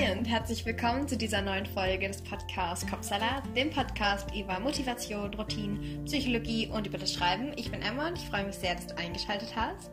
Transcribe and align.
Hi 0.00 0.16
und 0.16 0.24
herzlich 0.24 0.64
willkommen 0.64 1.06
zu 1.06 1.16
dieser 1.16 1.42
neuen 1.42 1.66
Folge 1.66 2.08
des 2.08 2.22
Podcasts 2.22 2.86
Kopfsalat, 2.86 3.42
dem 3.54 3.68
Podcast 3.68 4.34
über 4.34 4.58
Motivation, 4.58 5.34
Routinen, 5.34 6.02
Psychologie 6.06 6.68
und 6.68 6.86
über 6.86 6.96
das 6.96 7.12
Schreiben. 7.12 7.52
Ich 7.56 7.70
bin 7.70 7.82
Emma 7.82 8.08
und 8.08 8.16
ich 8.16 8.24
freue 8.24 8.44
mich 8.44 8.54
sehr, 8.54 8.74
dass 8.74 8.86
du 8.86 8.96
eingeschaltet 8.96 9.54
hast. 9.54 9.90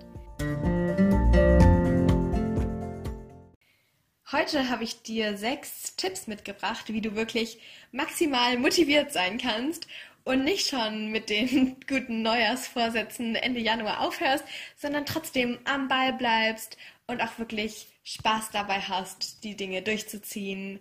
Heute 4.31 4.70
habe 4.70 4.85
ich 4.85 5.01
dir 5.01 5.35
sechs 5.35 5.97
Tipps 5.97 6.28
mitgebracht, 6.28 6.85
wie 6.87 7.01
du 7.01 7.15
wirklich 7.15 7.60
maximal 7.92 8.58
motiviert 8.58 9.12
sein 9.12 9.37
kannst 9.37 9.87
und 10.24 10.46
nicht 10.46 10.69
schon 10.69 11.12
mit 11.12 11.29
den 11.29 11.76
guten 11.87 12.21
Neujahrsvorsätzen 12.21 13.35
Ende 13.35 13.60
Januar 13.60 13.99
aufhörst, 13.99 14.46
sondern 14.78 15.05
trotzdem 15.05 15.60
am 15.65 15.89
Ball 15.89 16.13
bleibst 16.13 16.77
und 17.08 17.21
auch 17.21 17.39
wirklich 17.39 17.88
Spaß 18.07 18.52
dabei 18.52 18.79
hast, 18.79 19.43
die 19.43 19.57
Dinge 19.57 19.81
durchzuziehen. 19.81 20.79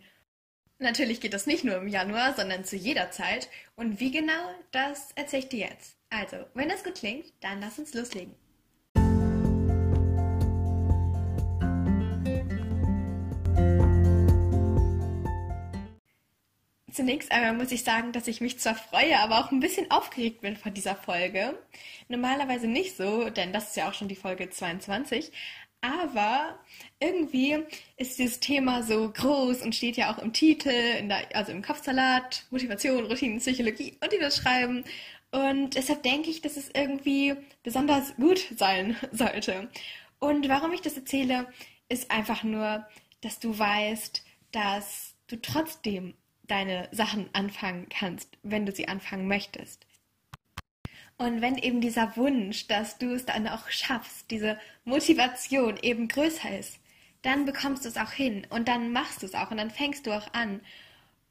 Natürlich 0.79 1.21
geht 1.21 1.35
das 1.35 1.49
nicht 1.49 1.65
nur 1.65 1.75
im 1.77 1.89
Januar, 1.89 2.37
sondern 2.37 2.65
zu 2.65 2.77
jeder 2.77 3.11
Zeit. 3.11 3.49
Und 3.75 3.99
wie 3.99 4.13
genau, 4.13 4.55
das 4.71 5.11
erzähle 5.17 5.43
ich 5.43 5.49
dir 5.49 5.67
jetzt. 5.67 5.97
Also, 6.09 6.37
wenn 6.55 6.69
das 6.69 6.85
gut 6.85 6.95
klingt, 6.95 7.33
dann 7.41 7.61
lass 7.61 7.81
uns 7.81 7.95
loslegen. 7.95 8.33
Zunächst 16.93 17.31
einmal 17.31 17.53
muss 17.53 17.73
ich 17.73 17.83
sagen, 17.83 18.13
dass 18.13 18.27
ich 18.27 18.41
mich 18.41 18.59
zwar 18.59 18.75
freue, 18.77 19.19
aber 19.19 19.41
auch 19.41 19.51
ein 19.51 19.61
bisschen 19.61 19.91
aufgeregt 19.91 20.41
bin 20.41 20.57
vor 20.57 20.71
dieser 20.71 20.95
Folge. 20.95 21.59
Normalerweise 22.09 22.69
nicht 22.69 22.97
so, 22.97 23.29
denn 23.29 23.53
das 23.53 23.71
ist 23.71 23.77
ja 23.77 23.89
auch 23.89 23.95
schon 23.95 24.09
die 24.09 24.17
Folge 24.17 24.49
22. 24.49 25.31
Aber 25.81 26.59
irgendwie 26.99 27.59
ist 27.97 28.19
dieses 28.19 28.41
Thema 28.41 28.83
so 28.83 29.11
groß 29.11 29.63
und 29.63 29.75
steht 29.75 29.97
ja 29.97 30.13
auch 30.13 30.19
im 30.19 30.33
Titel, 30.33 30.71
der, 30.71 31.35
also 31.35 31.53
im 31.53 31.63
Kopfsalat, 31.63 32.45
Motivation, 32.51 33.07
Routinen, 33.07 33.39
Psychologie 33.39 33.97
und 34.01 34.13
das 34.21 34.37
schreiben. 34.39 34.85
Und 35.31 35.75
deshalb 35.75 36.03
denke 36.03 36.31
ich, 36.31 36.41
dass 36.41 36.57
es 36.57 36.71
irgendwie 36.75 37.35
besonders 37.63 38.17
gut 38.17 38.47
sein 38.57 38.97
sollte. 39.13 39.69
Und 40.19 40.49
warum 40.49 40.73
ich 40.73 40.81
das 40.81 40.97
erzähle, 40.97 41.47
ist 41.89 42.11
einfach 42.11 42.43
nur, 42.43 42.87
dass 43.21 43.39
du 43.39 43.57
weißt, 43.57 44.25
dass 44.53 45.15
du 45.27 45.41
trotzdem 45.41 46.15
deine 46.45 46.89
Sachen 46.93 47.29
anfangen 47.33 47.89
kannst, 47.89 48.39
wenn 48.43 48.67
du 48.67 48.73
sie 48.73 48.89
anfangen 48.89 49.29
möchtest. 49.29 49.86
Und 51.19 51.41
wenn 51.41 51.57
eben 51.57 51.81
dieser 51.81 52.17
Wunsch, 52.17 52.67
dass 52.67 52.99
du 52.99 53.15
es 53.15 53.25
dann 53.25 53.49
auch 53.49 53.71
schaffst, 53.71 54.31
diese 54.31 54.59
Motivation 54.85 55.79
eben 55.81 56.09
größer 56.09 56.59
ist, 56.59 56.79
dann 57.23 57.47
bekommst 57.47 57.85
du 57.85 57.89
es 57.89 57.97
auch 57.97 58.13
hin 58.13 58.47
und 58.51 58.69
dann 58.69 58.93
machst 58.93 59.23
du 59.23 59.27
es 59.27 59.35
auch 59.35 59.51
und 59.51 59.57
dann 59.57 59.71
fängst 59.71 60.07
du 60.07 60.13
auch 60.13 60.33
an. 60.35 60.61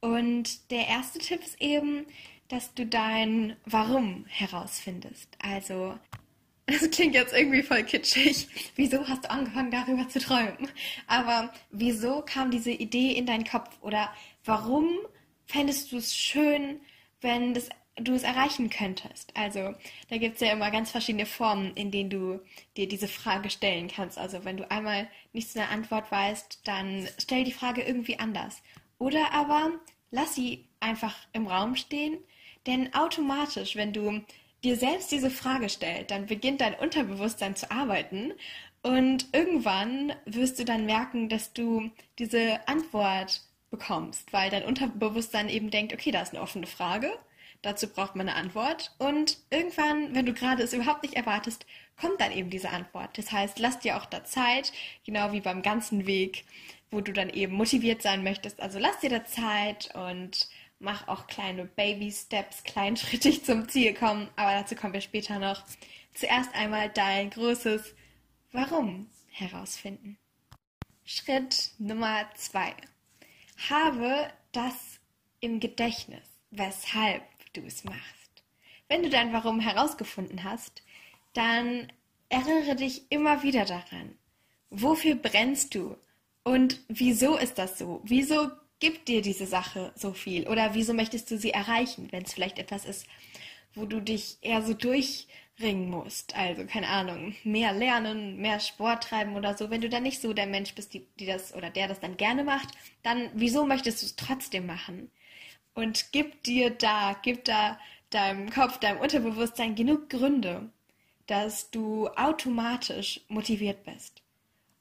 Und 0.02 0.72
der 0.72 0.88
erste 0.88 1.20
Tipp 1.20 1.42
ist 1.42 1.62
eben, 1.62 2.06
dass 2.48 2.74
du 2.74 2.86
dein 2.86 3.56
Warum 3.66 4.26
herausfindest. 4.28 5.30
Also, 5.40 5.98
das 6.66 6.90
klingt 6.90 7.14
jetzt 7.14 7.34
irgendwie 7.34 7.64
voll 7.64 7.84
kitschig. 7.84 8.48
Wieso 8.76 9.08
hast 9.08 9.26
du 9.26 9.32
angefangen, 9.32 9.72
darüber 9.72 10.10
zu 10.10 10.20
träumen? 10.20 10.70
Aber 11.08 11.54
wieso 11.72 12.22
kam 12.22 12.50
diese 12.50 12.72
Idee 12.72 13.12
in 13.12 13.28
deinen 13.28 13.46
Kopf? 13.46 13.70
Oder 13.82 14.12
warum 14.44 14.90
fändest 15.46 15.92
du 15.92 15.98
es 15.98 16.16
schön, 16.16 16.82
wenn 17.22 17.54
das 17.54 17.70
du 17.98 18.14
es 18.14 18.24
erreichen 18.24 18.70
könntest. 18.70 19.32
Also 19.36 19.74
da 20.10 20.18
gibt 20.18 20.36
es 20.36 20.42
ja 20.42 20.52
immer 20.52 20.72
ganz 20.72 20.92
verschiedene 20.92 21.26
Formen, 21.26 21.74
in 21.76 21.92
denen 21.92 22.10
du 22.10 22.42
dir 22.76 22.88
diese 22.88 23.08
Frage 23.08 23.50
stellen 23.50 23.88
kannst. 23.88 24.18
Also 24.18 24.44
wenn 24.44 24.58
du 24.58 24.70
einmal 24.70 25.08
nicht 25.34 25.52
zu 25.52 25.62
einer 25.62 25.72
Antwort 25.72 26.12
weißt, 26.12 26.62
dann 26.66 27.08
stell 27.18 27.44
die 27.44 27.54
Frage 27.54 27.82
irgendwie 27.84 28.20
anders. 28.20 28.62
Oder 28.98 29.34
aber 29.34 29.72
lass 30.12 30.36
sie 30.36 30.66
einfach 30.80 31.16
im 31.34 31.48
Raum 31.48 31.76
stehen, 31.76 32.18
denn 32.68 32.94
automatisch, 32.94 33.76
wenn 33.76 33.94
du 33.94 34.22
dir 34.64 34.76
selbst 34.76 35.12
diese 35.12 35.30
Frage 35.30 35.70
stellst, 35.70 36.12
dann 36.12 36.26
beginnt 36.26 36.62
dein 36.62 36.76
Unterbewusstsein 36.76 37.56
zu 37.56 37.72
arbeiten 37.72 38.34
und 38.82 39.28
irgendwann 39.32 40.14
wirst 40.26 40.60
du 40.60 40.66
dann 40.66 40.86
merken, 40.86 41.30
dass 41.30 41.54
du 41.54 41.90
diese 42.20 42.68
Antwort 42.68 43.42
bekommst, 43.70 44.32
weil 44.34 44.50
dein 44.50 44.64
Unterbewusstsein 44.64 45.50
eben 45.50 45.70
denkt, 45.70 45.94
okay, 45.94 46.12
da 46.12 46.22
ist 46.22 46.34
eine 46.34 46.42
offene 46.42 46.68
Frage 46.68 47.12
Dazu 47.66 47.88
braucht 47.88 48.16
man 48.16 48.30
eine 48.30 48.38
Antwort. 48.38 48.92
Und 49.00 49.40
irgendwann, 49.50 50.14
wenn 50.14 50.28
du 50.28 50.34
gerade 50.34 50.62
es 50.62 50.72
überhaupt 50.72 51.02
nicht 51.02 51.16
erwartest, 51.16 51.66
kommt 52.00 52.22
dann 52.22 52.32
eben 52.32 52.52
diese 52.52 52.70
Antwort. 52.70 53.18
Das 53.18 53.32
heißt, 53.32 53.58
lass 53.58 53.80
dir 53.80 53.98
auch 53.98 54.06
da 54.06 54.24
Zeit, 54.24 54.72
genau 55.04 55.32
wie 55.32 55.42
beim 55.42 55.64
ganzen 55.64 56.06
Weg, 56.06 56.46
wo 56.92 57.02
du 57.02 57.12
dann 57.12 57.32
eben 57.32 57.56
motiviert 57.56 58.04
sein 58.04 58.24
möchtest. 58.24 58.62
Also 58.62 58.78
lass 58.78 59.00
dir 59.00 59.10
da 59.10 59.26
Zeit 59.26 59.90
und 59.96 60.48
mach 60.78 61.08
auch 61.08 61.26
kleine 61.26 61.66
Baby-Steps, 61.66 62.66
kleinschrittig 62.66 63.44
zum 63.46 63.68
Ziel 63.68 63.96
kommen. 63.96 64.30
Aber 64.36 64.52
dazu 64.52 64.76
kommen 64.76 64.94
wir 64.94 65.02
später 65.02 65.40
noch. 65.40 65.64
Zuerst 66.14 66.54
einmal 66.54 66.90
dein 66.90 67.32
großes 67.32 67.96
Warum 68.52 69.10
herausfinden. 69.32 70.20
Schritt 71.04 71.72
Nummer 71.80 72.30
zwei. 72.36 72.76
Habe 73.72 74.32
das 74.52 75.00
im 75.40 75.60
Gedächtnis. 75.60 76.22
Weshalb 76.52 77.24
du 77.58 77.62
es 77.62 77.84
machst. 77.84 78.44
Wenn 78.88 79.04
du 79.04 79.10
dein 79.10 79.34
Warum 79.34 79.60
herausgefunden 79.60 80.44
hast, 80.44 80.84
dann 81.34 81.92
erinnere 82.30 82.76
dich 82.76 83.04
immer 83.10 83.44
wieder 83.44 83.66
daran. 83.66 84.16
Wofür 84.70 85.16
brennst 85.16 85.76
du? 85.76 85.98
Und 86.44 86.80
wieso 86.88 87.38
ist 87.38 87.58
das 87.58 87.78
so? 87.78 88.02
Wieso 88.04 88.50
gibt 88.80 89.08
dir 89.08 89.22
diese 89.22 89.48
Sache 89.48 89.92
so 89.96 90.14
viel? 90.14 90.48
Oder 90.48 90.76
wieso 90.76 90.94
möchtest 90.94 91.32
du 91.32 91.38
sie 91.38 91.52
erreichen, 91.52 92.08
wenn 92.12 92.24
es 92.24 92.34
vielleicht 92.34 92.60
etwas 92.60 92.86
ist, 92.86 93.08
wo 93.74 93.86
du 93.86 94.00
dich 94.00 94.38
eher 94.42 94.62
so 94.62 94.74
durchringen 94.74 95.90
musst? 95.90 96.36
Also, 96.36 96.66
keine 96.66 96.90
Ahnung, 96.90 97.36
mehr 97.44 97.74
lernen, 97.74 98.38
mehr 98.38 98.60
Sport 98.60 99.06
treiben 99.06 99.36
oder 99.36 99.58
so. 99.58 99.70
Wenn 99.70 99.82
du 99.82 99.90
dann 99.90 100.04
nicht 100.04 100.22
so 100.22 100.34
der 100.34 100.46
Mensch 100.46 100.76
bist, 100.76 100.94
die, 100.94 101.08
die 101.20 101.26
das 101.26 101.56
oder 101.56 101.70
der 101.70 101.88
das 101.88 102.00
dann 102.00 102.18
gerne 102.18 102.44
macht, 102.44 102.70
dann 103.02 103.32
wieso 103.34 103.66
möchtest 103.66 104.02
du 104.02 104.06
es 104.06 104.16
trotzdem 104.16 104.68
machen? 104.68 105.10
Und 105.76 106.12
gib 106.12 106.42
dir 106.44 106.72
da, 106.72 107.16
gib 107.22 107.46
da 107.46 107.78
deinem 108.10 108.50
Kopf, 108.50 108.80
deinem 108.80 109.00
Unterbewusstsein 109.00 109.76
genug 109.76 110.10
Gründe, 110.10 110.70
dass 111.28 111.70
du 111.70 112.08
automatisch 112.10 113.22
motiviert 113.28 113.84
bist. 113.84 114.22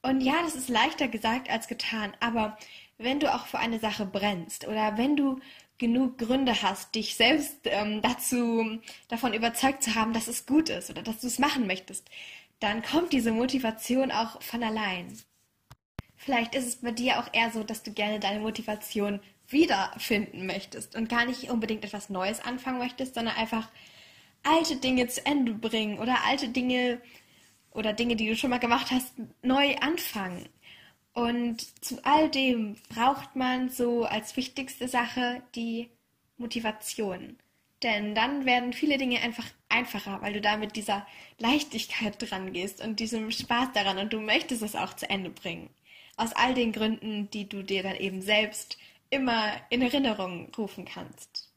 Und 0.02 0.20
ja, 0.20 0.34
das 0.42 0.54
ist 0.54 0.68
leichter 0.68 1.08
gesagt 1.08 1.50
als 1.50 1.68
getan, 1.68 2.12
aber 2.20 2.56
wenn 2.98 3.20
du 3.20 3.34
auch 3.34 3.46
für 3.46 3.58
eine 3.58 3.80
Sache 3.80 4.06
brennst 4.06 4.66
oder 4.66 4.96
wenn 4.96 5.16
du 5.16 5.40
genug 5.78 6.18
Gründe 6.18 6.62
hast, 6.62 6.94
dich 6.94 7.16
selbst 7.16 7.58
ähm, 7.64 8.00
dazu 8.00 8.78
davon 9.08 9.34
überzeugt 9.34 9.82
zu 9.82 9.94
haben, 9.94 10.12
dass 10.12 10.28
es 10.28 10.46
gut 10.46 10.68
ist 10.68 10.90
oder 10.90 11.02
dass 11.02 11.20
du 11.20 11.26
es 11.26 11.38
machen 11.38 11.66
möchtest, 11.66 12.08
dann 12.60 12.82
kommt 12.82 13.12
diese 13.12 13.32
Motivation 13.32 14.12
auch 14.12 14.40
von 14.40 14.62
allein. 14.62 15.18
Vielleicht 16.16 16.54
ist 16.54 16.66
es 16.66 16.76
bei 16.76 16.92
dir 16.92 17.18
auch 17.18 17.28
eher 17.32 17.50
so, 17.50 17.64
dass 17.64 17.82
du 17.82 17.92
gerne 17.92 18.20
deine 18.20 18.40
Motivation 18.40 19.20
wiederfinden 19.48 20.46
möchtest 20.46 20.96
und 20.96 21.08
gar 21.08 21.26
nicht 21.26 21.50
unbedingt 21.50 21.84
etwas 21.84 22.10
Neues 22.10 22.40
anfangen 22.40 22.78
möchtest, 22.78 23.14
sondern 23.14 23.36
einfach 23.36 23.68
alte 24.42 24.76
Dinge 24.76 25.06
zu 25.08 25.24
Ende 25.26 25.54
bringen 25.54 25.98
oder 25.98 26.24
alte 26.26 26.48
Dinge 26.48 27.00
oder 27.72 27.92
Dinge, 27.92 28.16
die 28.16 28.28
du 28.28 28.36
schon 28.36 28.50
mal 28.50 28.58
gemacht 28.58 28.90
hast, 28.90 29.14
neu 29.42 29.76
anfangen. 29.76 30.48
Und 31.12 31.84
zu 31.84 32.04
all 32.04 32.28
dem 32.28 32.76
braucht 32.88 33.36
man 33.36 33.68
so 33.68 34.04
als 34.04 34.36
wichtigste 34.36 34.88
Sache 34.88 35.42
die 35.54 35.88
Motivation. 36.36 37.36
Denn 37.82 38.14
dann 38.14 38.46
werden 38.46 38.72
viele 38.72 38.98
Dinge 38.98 39.20
einfach 39.20 39.46
einfacher, 39.68 40.20
weil 40.22 40.32
du 40.32 40.40
da 40.40 40.56
mit 40.56 40.74
dieser 40.74 41.06
Leichtigkeit 41.38 42.16
dran 42.18 42.52
gehst 42.52 42.82
und 42.82 42.98
diesem 42.98 43.30
Spaß 43.30 43.72
daran 43.74 43.98
und 43.98 44.12
du 44.12 44.20
möchtest 44.20 44.62
es 44.62 44.74
auch 44.74 44.94
zu 44.94 45.08
Ende 45.08 45.30
bringen. 45.30 45.68
Aus 46.16 46.32
all 46.32 46.54
den 46.54 46.72
Gründen, 46.72 47.28
die 47.30 47.48
du 47.48 47.62
dir 47.62 47.82
dann 47.82 47.96
eben 47.96 48.22
selbst 48.22 48.78
immer 49.14 49.52
in 49.70 49.80
Erinnerung 49.82 50.52
rufen 50.56 50.84
kannst. 50.84 51.50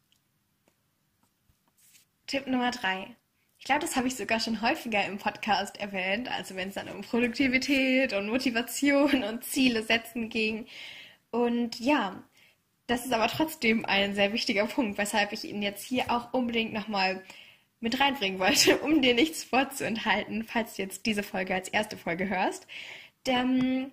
Tipp 2.28 2.48
Nummer 2.48 2.72
drei. 2.72 3.16
Ich 3.58 3.66
glaube, 3.66 3.82
das 3.82 3.96
habe 3.96 4.08
ich 4.08 4.16
sogar 4.16 4.40
schon 4.40 4.62
häufiger 4.62 5.04
im 5.06 5.18
Podcast 5.18 5.78
erwähnt, 5.78 6.30
also 6.30 6.56
wenn 6.56 6.70
es 6.70 6.76
dann 6.76 6.90
um 6.90 7.02
Produktivität 7.02 8.14
und 8.14 8.30
Motivation 8.30 9.24
und 9.24 9.44
Ziele 9.44 9.84
setzen 9.84 10.30
ging. 10.30 10.68
Und 11.32 11.80
ja, 11.80 12.24
das 12.86 13.06
ist 13.06 13.14
aber 13.14 13.28
trotzdem 13.28 13.86
ein 13.86 14.14
sehr 14.16 14.32
wichtiger 14.32 14.66
Punkt, 14.68 14.98
weshalb 14.98 15.34
ich 15.34 15.44
ihn 15.44 15.62
jetzt 15.62 15.86
hier 15.86 16.12
auch 16.12 16.34
unbedingt 16.34 16.74
nochmal 16.74 17.24
mit 17.80 18.00
reinbringen 18.00 18.40
wollte, 18.40 18.78
um 18.82 19.02
dir 19.02 19.16
nichts 19.16 19.44
vorzuenthalten, 19.44 20.44
falls 20.44 20.76
du 20.76 20.84
jetzt 20.84 21.06
diese 21.06 21.24
Folge 21.24 21.56
als 21.56 21.70
erste 21.70 21.98
Folge 21.98 22.30
hörst. 22.30 22.68
Dann 23.24 23.92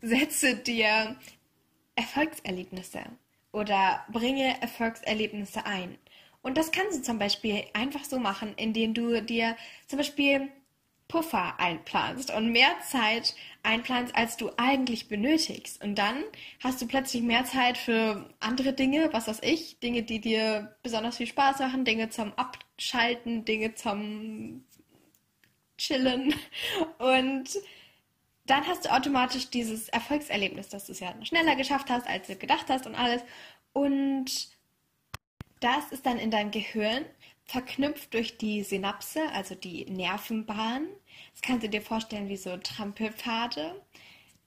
setze 0.00 0.56
dir 0.56 1.16
Erfolgserlebnisse 1.96 3.00
oder 3.52 4.04
bringe 4.10 4.60
Erfolgserlebnisse 4.60 5.66
ein. 5.66 5.98
Und 6.42 6.58
das 6.58 6.72
kannst 6.72 6.98
du 6.98 7.02
zum 7.02 7.18
Beispiel 7.18 7.64
einfach 7.72 8.04
so 8.04 8.18
machen, 8.18 8.54
indem 8.56 8.94
du 8.94 9.22
dir 9.22 9.56
zum 9.86 9.98
Beispiel 9.98 10.50
Puffer 11.12 11.60
einplanst 11.60 12.32
und 12.32 12.52
mehr 12.52 12.74
Zeit 12.88 13.34
einplanst, 13.62 14.16
als 14.16 14.38
du 14.38 14.50
eigentlich 14.56 15.08
benötigst. 15.08 15.84
Und 15.84 15.96
dann 15.96 16.24
hast 16.60 16.80
du 16.80 16.86
plötzlich 16.86 17.22
mehr 17.22 17.44
Zeit 17.44 17.76
für 17.76 18.30
andere 18.40 18.72
Dinge, 18.72 19.12
was 19.12 19.28
weiß 19.28 19.40
ich, 19.42 19.78
Dinge, 19.80 20.02
die 20.04 20.20
dir 20.20 20.74
besonders 20.82 21.18
viel 21.18 21.26
Spaß 21.26 21.58
machen, 21.58 21.84
Dinge 21.84 22.08
zum 22.08 22.32
Abschalten, 22.32 23.44
Dinge 23.44 23.74
zum 23.74 24.64
Chillen. 25.76 26.34
Und 26.98 27.50
dann 28.52 28.66
hast 28.66 28.84
du 28.84 28.92
automatisch 28.92 29.48
dieses 29.48 29.88
Erfolgserlebnis, 29.88 30.68
dass 30.68 30.84
du 30.84 30.92
es 30.92 31.00
ja 31.00 31.14
schneller 31.24 31.56
geschafft 31.56 31.88
hast, 31.88 32.06
als 32.06 32.26
du 32.26 32.36
gedacht 32.36 32.66
hast 32.68 32.86
und 32.86 32.94
alles. 32.94 33.22
Und 33.72 34.26
das 35.60 35.90
ist 35.90 36.04
dann 36.04 36.18
in 36.18 36.30
deinem 36.30 36.50
Gehirn 36.50 37.06
verknüpft 37.46 38.12
durch 38.12 38.36
die 38.36 38.62
Synapse, 38.62 39.22
also 39.32 39.54
die 39.54 39.86
Nervenbahn. 39.86 40.86
Das 41.32 41.40
kannst 41.40 41.64
du 41.64 41.70
dir 41.70 41.80
vorstellen 41.80 42.28
wie 42.28 42.36
so 42.36 42.58
Trampelpfade. 42.58 43.74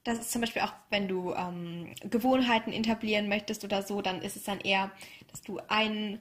Das 0.04 0.20
ist 0.20 0.32
zum 0.32 0.42
Beispiel 0.42 0.62
auch, 0.62 0.74
wenn 0.92 1.08
du 1.08 1.34
ähm, 1.34 1.96
Gewohnheiten 2.02 2.74
etablieren 2.74 3.28
möchtest 3.28 3.64
oder 3.64 3.82
so, 3.82 4.04
dann 4.04 4.22
ist 4.22 4.36
es 4.36 4.44
dann 4.44 4.60
eher, 4.60 4.92
dass 5.32 5.42
du 5.42 5.60
einen, 5.68 6.20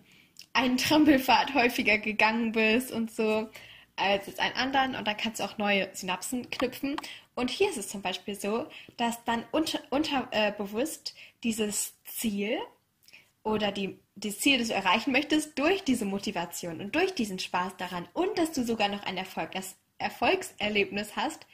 einen 0.55 0.79
Trampelpfad 0.79 1.53
häufiger 1.53 1.99
gegangen 1.99 2.53
bist 2.53 2.93
und 2.93 3.11
so 3.11 3.51
als 3.97 4.27
jetzt 4.27 4.41
einen 4.41 4.57
anderen 4.57 4.97
und 4.97 5.07
dann 5.07 5.17
kannst 5.17 5.41
du 5.41 5.45
auch 5.45 5.59
neue 5.59 5.89
Synapsen 5.95 6.51
knüpfen. 6.51 6.97
Und 7.35 7.51
hier 7.51 7.71
ist 7.71 7.77
es 7.77 7.89
zum 7.89 8.03
Beispiel 8.03 8.35
so, 8.35 8.67
dass 8.97 9.25
dann 9.25 9.45
unter, 9.53 9.81
unterbewusst 9.91 11.15
äh, 11.17 11.21
dieses 11.43 11.95
Ziel 12.05 12.59
oder 13.43 13.73
die, 13.73 13.99
das 14.17 14.39
Ziel, 14.39 14.59
das 14.59 14.69
du 14.69 14.75
erreichen 14.75 15.13
möchtest, 15.13 15.59
durch 15.59 15.85
diese 15.85 16.05
Motivation 16.05 16.81
und 16.81 16.95
durch 16.95 17.15
diesen 17.15 17.39
Spaß 17.39 17.77
daran 17.77 18.09
und 18.15 18.39
dass 18.39 18.53
du 18.53 18.65
sogar 18.65 18.89
noch 18.89 19.05
ein 19.05 19.17
Erfolg, 19.17 19.53
das 19.53 19.77
Erfolgserlebnis 19.99 21.17
hast, 21.17 21.47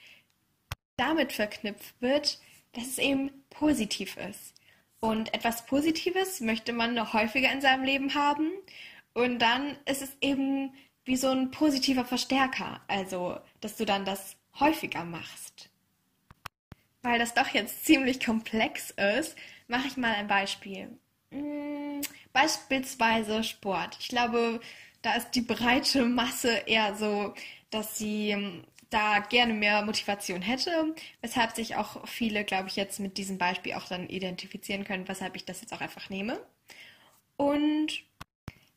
damit 0.96 1.32
verknüpft 1.32 2.00
wird, 2.00 2.38
dass 2.72 2.86
es 2.86 2.98
eben 2.98 3.30
positiv 3.50 4.16
ist. 4.16 4.54
Und 5.00 5.32
etwas 5.34 5.66
Positives 5.66 6.40
möchte 6.40 6.72
man 6.72 6.94
noch 6.94 7.14
häufiger 7.14 7.50
in 7.50 7.60
seinem 7.60 7.84
Leben 7.84 8.14
haben. 8.14 8.50
Und 9.14 9.40
dann 9.40 9.76
ist 9.86 10.02
es 10.02 10.16
eben 10.20 10.72
wie 11.04 11.16
so 11.16 11.28
ein 11.28 11.50
positiver 11.50 12.04
Verstärker. 12.04 12.80
Also, 12.88 13.38
dass 13.60 13.76
du 13.76 13.84
dann 13.84 14.04
das 14.04 14.36
häufiger 14.58 15.04
machst. 15.04 15.70
Weil 17.02 17.18
das 17.18 17.34
doch 17.34 17.48
jetzt 17.48 17.84
ziemlich 17.84 18.24
komplex 18.24 18.90
ist, 18.90 19.36
mache 19.68 19.86
ich 19.86 19.96
mal 19.96 20.14
ein 20.14 20.28
Beispiel. 20.28 20.98
Hm, 21.30 22.00
beispielsweise 22.32 23.42
Sport. 23.42 23.96
Ich 24.00 24.08
glaube, 24.08 24.60
da 25.02 25.14
ist 25.14 25.30
die 25.30 25.40
breite 25.40 26.04
Masse 26.04 26.52
eher 26.66 26.94
so, 26.96 27.34
dass 27.70 27.96
sie 27.96 28.34
hm, 28.34 28.64
da 28.90 29.20
gerne 29.20 29.54
mehr 29.54 29.82
Motivation 29.82 30.42
hätte, 30.42 30.94
weshalb 31.22 31.52
sich 31.52 31.76
auch 31.76 32.06
viele, 32.06 32.44
glaube 32.44 32.68
ich, 32.68 32.76
jetzt 32.76 33.00
mit 33.00 33.16
diesem 33.16 33.38
Beispiel 33.38 33.74
auch 33.74 33.86
dann 33.86 34.08
identifizieren 34.08 34.84
können, 34.84 35.08
weshalb 35.08 35.36
ich 35.36 35.44
das 35.44 35.60
jetzt 35.60 35.72
auch 35.72 35.80
einfach 35.80 36.10
nehme. 36.10 36.40
Und 37.36 38.02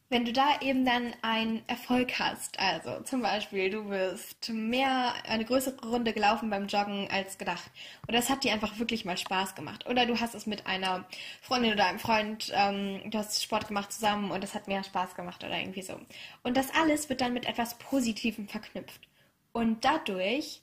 wenn 0.10 0.26
du 0.26 0.34
da 0.34 0.60
eben 0.62 0.86
dann 0.86 1.14
einen 1.22 1.64
Erfolg 1.68 2.20
hast, 2.20 2.60
also 2.60 3.02
zum 3.04 3.22
Beispiel 3.22 3.70
du 3.70 3.86
bist 3.90 4.50
mehr, 4.50 5.14
eine 5.28 5.46
größere 5.46 5.88
Runde 5.88 6.14
gelaufen 6.14 6.50
beim 6.50 6.68
Joggen 6.68 7.10
als 7.10 7.38
gedacht 7.38 7.72
oder 8.08 8.20
es 8.20 8.30
hat 8.30 8.44
dir 8.44 8.54
einfach 8.54 8.78
wirklich 8.80 9.06
mal 9.06 9.18
Spaß 9.18 9.56
gemacht 9.56 9.88
oder 9.88 10.06
du 10.06 10.20
hast 10.20 10.36
es 10.36 10.46
mit 10.46 10.68
einer 10.68 11.06
Freundin 11.42 11.74
oder 11.74 11.88
einem 11.88 12.00
Freund, 12.00 12.52
ähm, 12.54 13.02
du 13.10 13.18
hast 13.18 13.42
Sport 13.44 13.68
gemacht 13.68 13.92
zusammen 13.92 14.32
und 14.32 14.44
es 14.44 14.54
hat 14.54 14.68
mehr 14.68 14.84
Spaß 14.84 15.16
gemacht 15.16 15.44
oder 15.44 15.58
irgendwie 15.58 15.82
so. 15.82 16.00
Und 16.44 16.58
das 16.58 16.74
alles 16.76 17.10
wird 17.10 17.22
dann 17.22 17.34
mit 17.34 17.48
etwas 17.48 17.78
Positivem 17.78 18.48
verknüpft. 18.48 19.08
Und 19.52 19.86
dadurch 19.86 20.62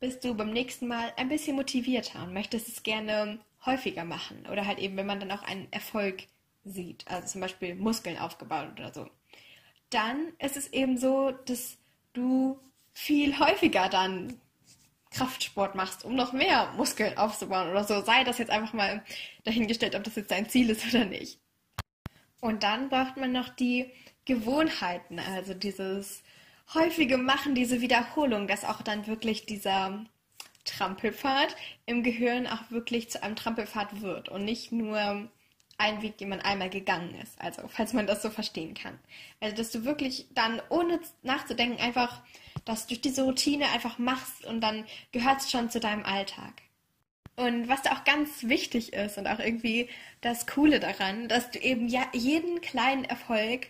bist 0.00 0.24
du 0.24 0.34
beim 0.34 0.52
nächsten 0.52 0.86
Mal 0.88 1.12
ein 1.16 1.28
bisschen 1.28 1.56
motivierter 1.56 2.22
und 2.22 2.32
möchtest 2.34 2.68
es 2.68 2.82
gerne 2.82 3.38
häufiger 3.64 4.04
machen 4.04 4.46
oder 4.50 4.66
halt 4.66 4.78
eben, 4.78 4.96
wenn 4.96 5.06
man 5.06 5.20
dann 5.20 5.32
auch 5.32 5.42
einen 5.42 5.68
Erfolg 5.72 6.24
sieht, 6.66 7.06
also 7.08 7.26
zum 7.28 7.40
Beispiel 7.40 7.74
Muskeln 7.74 8.18
aufgebaut 8.18 8.72
oder 8.78 8.92
so, 8.92 9.08
dann 9.90 10.32
ist 10.38 10.56
es 10.56 10.72
eben 10.72 10.98
so, 10.98 11.30
dass 11.30 11.78
du 12.12 12.58
viel 12.92 13.38
häufiger 13.38 13.88
dann 13.88 14.40
Kraftsport 15.10 15.74
machst, 15.74 16.04
um 16.04 16.14
noch 16.14 16.32
mehr 16.32 16.72
Muskeln 16.76 17.16
aufzubauen 17.16 17.70
oder 17.70 17.84
so. 17.84 18.02
Sei 18.02 18.24
das 18.24 18.38
jetzt 18.38 18.50
einfach 18.50 18.72
mal 18.72 19.02
dahingestellt, 19.44 19.94
ob 19.94 20.04
das 20.04 20.16
jetzt 20.16 20.30
dein 20.30 20.48
Ziel 20.48 20.68
ist 20.70 20.86
oder 20.92 21.04
nicht. 21.04 21.38
Und 22.40 22.62
dann 22.62 22.88
braucht 22.88 23.16
man 23.16 23.32
noch 23.32 23.48
die 23.48 23.90
Gewohnheiten, 24.24 25.18
also 25.18 25.54
dieses 25.54 26.22
häufige 26.74 27.16
Machen, 27.16 27.54
diese 27.54 27.80
Wiederholung, 27.80 28.48
dass 28.48 28.64
auch 28.64 28.82
dann 28.82 29.06
wirklich 29.06 29.46
dieser 29.46 30.04
Trampelpfad 30.64 31.56
im 31.86 32.02
Gehirn 32.02 32.46
auch 32.46 32.70
wirklich 32.70 33.08
zu 33.08 33.22
einem 33.22 33.36
Trampelpfad 33.36 34.02
wird 34.02 34.28
und 34.28 34.44
nicht 34.44 34.72
nur 34.72 35.30
ein 35.78 36.02
Weg, 36.02 36.18
den 36.18 36.30
man 36.30 36.40
einmal 36.40 36.70
gegangen 36.70 37.14
ist. 37.22 37.40
Also, 37.40 37.62
falls 37.68 37.92
man 37.92 38.06
das 38.06 38.22
so 38.22 38.30
verstehen 38.30 38.74
kann. 38.74 38.98
Also, 39.40 39.56
dass 39.56 39.70
du 39.70 39.84
wirklich 39.84 40.26
dann, 40.34 40.60
ohne 40.68 41.00
nachzudenken, 41.22 41.80
einfach 41.80 42.22
das 42.64 42.86
durch 42.86 43.00
diese 43.00 43.22
Routine 43.22 43.68
einfach 43.70 43.98
machst 43.98 44.44
und 44.44 44.60
dann 44.60 44.84
gehört 45.12 45.40
es 45.40 45.50
schon 45.50 45.70
zu 45.70 45.80
deinem 45.80 46.04
Alltag. 46.04 46.62
Und 47.36 47.68
was 47.68 47.82
da 47.82 47.92
auch 47.92 48.04
ganz 48.04 48.44
wichtig 48.44 48.94
ist 48.94 49.18
und 49.18 49.26
auch 49.26 49.38
irgendwie 49.38 49.88
das 50.22 50.46
Coole 50.46 50.80
daran, 50.80 51.28
dass 51.28 51.50
du 51.50 51.58
eben 51.58 51.86
ja 51.88 52.06
jeden 52.14 52.62
kleinen 52.62 53.04
Erfolg 53.04 53.68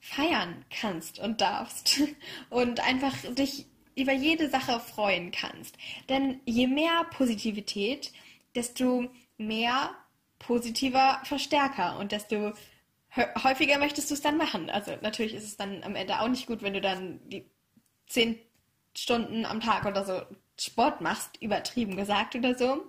feiern 0.00 0.64
kannst 0.70 1.18
und 1.18 1.40
darfst 1.40 2.00
und 2.50 2.80
einfach 2.80 3.14
dich 3.34 3.66
über 3.96 4.12
jede 4.12 4.48
Sache 4.48 4.80
freuen 4.80 5.30
kannst. 5.30 5.76
Denn 6.08 6.40
je 6.46 6.66
mehr 6.66 7.04
Positivität, 7.10 8.12
desto 8.54 9.10
mehr 9.36 9.90
positiver 10.46 11.20
Verstärker 11.24 11.98
und 11.98 12.12
desto 12.12 12.52
häufiger 13.16 13.78
möchtest 13.78 14.10
du 14.10 14.14
es 14.14 14.22
dann 14.22 14.36
machen. 14.36 14.70
Also 14.70 14.92
natürlich 15.00 15.34
ist 15.34 15.44
es 15.44 15.56
dann 15.56 15.82
am 15.84 15.94
Ende 15.94 16.20
auch 16.20 16.28
nicht 16.28 16.46
gut, 16.46 16.62
wenn 16.62 16.74
du 16.74 16.80
dann 16.80 17.20
die 17.28 17.48
zehn 18.06 18.38
Stunden 18.96 19.44
am 19.44 19.60
Tag 19.60 19.86
oder 19.86 20.04
so 20.04 20.22
Sport 20.58 21.00
machst, 21.00 21.40
übertrieben 21.40 21.96
gesagt 21.96 22.34
oder 22.34 22.56
so. 22.56 22.84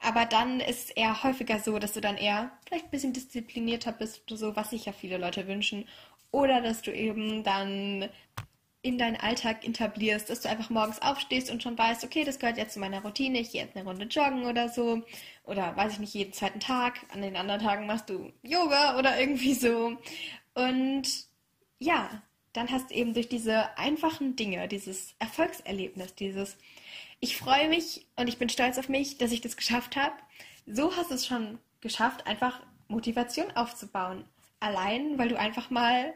Aber 0.00 0.26
dann 0.26 0.60
ist 0.60 0.84
es 0.84 0.90
eher 0.90 1.22
häufiger 1.22 1.58
so, 1.58 1.78
dass 1.78 1.94
du 1.94 2.00
dann 2.00 2.16
eher 2.16 2.52
vielleicht 2.66 2.86
ein 2.86 2.90
bisschen 2.90 3.12
disziplinierter 3.12 3.92
bist 3.92 4.22
oder 4.26 4.36
so, 4.36 4.56
was 4.56 4.70
sich 4.70 4.84
ja 4.84 4.92
viele 4.92 5.18
Leute 5.18 5.46
wünschen. 5.46 5.86
Oder 6.30 6.60
dass 6.60 6.82
du 6.82 6.92
eben 6.92 7.44
dann 7.44 8.08
in 8.86 8.98
deinen 8.98 9.16
Alltag 9.16 9.66
etablierst, 9.66 10.30
dass 10.30 10.40
du 10.40 10.48
einfach 10.48 10.70
morgens 10.70 11.02
aufstehst 11.02 11.50
und 11.50 11.62
schon 11.62 11.76
weißt, 11.76 12.04
okay, 12.04 12.24
das 12.24 12.38
gehört 12.38 12.56
jetzt 12.56 12.74
zu 12.74 12.80
meiner 12.80 13.02
Routine, 13.02 13.40
ich 13.40 13.52
gehe 13.52 13.62
jetzt 13.62 13.76
eine 13.76 13.84
Runde 13.84 14.06
joggen 14.06 14.46
oder 14.46 14.68
so. 14.68 15.02
Oder 15.44 15.76
weiß 15.76 15.94
ich 15.94 15.98
nicht, 15.98 16.14
jeden 16.14 16.32
zweiten 16.32 16.60
Tag. 16.60 17.00
An 17.12 17.22
den 17.22 17.36
anderen 17.36 17.60
Tagen 17.60 17.86
machst 17.86 18.08
du 18.08 18.32
Yoga 18.42 18.98
oder 18.98 19.18
irgendwie 19.18 19.54
so. 19.54 19.96
Und 20.54 21.04
ja, 21.78 22.22
dann 22.52 22.70
hast 22.70 22.90
du 22.90 22.94
eben 22.94 23.12
durch 23.14 23.28
diese 23.28 23.76
einfachen 23.76 24.36
Dinge, 24.36 24.68
dieses 24.68 25.14
Erfolgserlebnis, 25.18 26.14
dieses 26.14 26.56
ich 27.20 27.36
freue 27.36 27.68
mich 27.68 28.06
und 28.16 28.28
ich 28.28 28.38
bin 28.38 28.48
stolz 28.48 28.78
auf 28.78 28.88
mich, 28.88 29.18
dass 29.18 29.32
ich 29.32 29.40
das 29.40 29.56
geschafft 29.56 29.96
habe. 29.96 30.14
So 30.66 30.94
hast 30.96 31.10
du 31.10 31.14
es 31.14 31.26
schon 31.26 31.58
geschafft, 31.80 32.26
einfach 32.26 32.60
Motivation 32.88 33.50
aufzubauen. 33.56 34.24
Allein, 34.60 35.18
weil 35.18 35.28
du 35.28 35.38
einfach 35.38 35.70
mal 35.70 36.12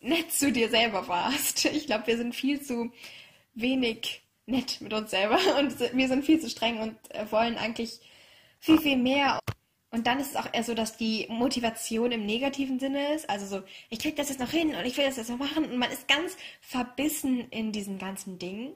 nett 0.00 0.32
zu 0.32 0.50
dir 0.52 0.68
selber 0.68 1.08
warst. 1.08 1.64
Ich 1.66 1.86
glaube, 1.86 2.06
wir 2.06 2.16
sind 2.16 2.34
viel 2.34 2.60
zu 2.60 2.92
wenig 3.54 4.22
nett 4.46 4.80
mit 4.80 4.92
uns 4.92 5.10
selber 5.10 5.38
und 5.58 5.78
wir 5.78 6.08
sind 6.08 6.24
viel 6.24 6.40
zu 6.40 6.50
streng 6.50 6.80
und 6.80 7.30
wollen 7.30 7.56
eigentlich 7.56 8.00
viel, 8.58 8.78
viel 8.78 8.96
mehr. 8.96 9.38
Und 9.92 10.06
dann 10.06 10.20
ist 10.20 10.30
es 10.30 10.36
auch 10.36 10.46
eher 10.52 10.62
so, 10.62 10.74
dass 10.74 10.96
die 10.96 11.26
Motivation 11.28 12.12
im 12.12 12.24
negativen 12.24 12.78
Sinne 12.78 13.14
ist. 13.14 13.28
Also 13.28 13.46
so, 13.46 13.64
ich 13.88 13.98
krieg 13.98 14.14
das 14.14 14.28
jetzt 14.28 14.38
noch 14.38 14.50
hin 14.50 14.74
und 14.74 14.84
ich 14.84 14.96
will 14.96 15.04
das 15.04 15.16
jetzt 15.16 15.30
noch 15.30 15.38
machen. 15.38 15.64
Und 15.64 15.78
man 15.78 15.90
ist 15.90 16.06
ganz 16.06 16.36
verbissen 16.60 17.48
in 17.50 17.72
diesen 17.72 17.98
ganzen 17.98 18.38
Dingen. 18.38 18.74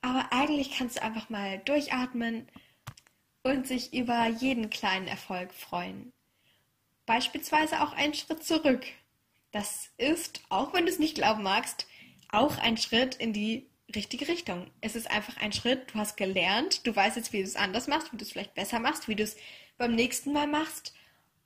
Aber 0.00 0.28
eigentlich 0.30 0.78
kannst 0.78 0.96
du 0.96 1.02
einfach 1.02 1.28
mal 1.28 1.58
durchatmen 1.58 2.46
und 3.42 3.66
sich 3.66 3.92
über 3.92 4.28
jeden 4.28 4.70
kleinen 4.70 5.08
Erfolg 5.08 5.52
freuen. 5.52 6.12
Beispielsweise 7.04 7.82
auch 7.82 7.92
einen 7.92 8.14
Schritt 8.14 8.44
zurück 8.44 8.84
das 9.52 9.90
ist, 9.96 10.42
auch 10.48 10.74
wenn 10.74 10.86
du 10.86 10.92
es 10.92 10.98
nicht 10.98 11.14
glauben 11.14 11.42
magst, 11.42 11.86
auch 12.30 12.58
ein 12.58 12.76
Schritt 12.76 13.14
in 13.16 13.32
die 13.32 13.66
richtige 13.94 14.28
Richtung. 14.28 14.70
Es 14.80 14.94
ist 14.94 15.10
einfach 15.10 15.36
ein 15.38 15.52
Schritt, 15.52 15.92
du 15.92 15.98
hast 15.98 16.16
gelernt, 16.16 16.86
du 16.86 16.94
weißt 16.94 17.16
jetzt, 17.16 17.32
wie 17.32 17.38
du 17.38 17.44
es 17.44 17.56
anders 17.56 17.86
machst, 17.86 18.12
wie 18.12 18.16
du 18.16 18.24
es 18.24 18.32
vielleicht 18.32 18.54
besser 18.54 18.80
machst, 18.80 19.08
wie 19.08 19.14
du 19.14 19.22
es 19.22 19.36
beim 19.78 19.94
nächsten 19.94 20.32
Mal 20.32 20.46
machst. 20.46 20.94